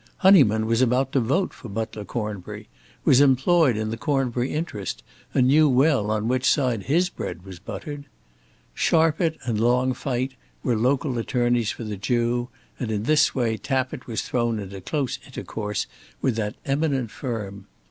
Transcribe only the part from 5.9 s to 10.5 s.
on which side his bread was buttered. Sharpit and Longfite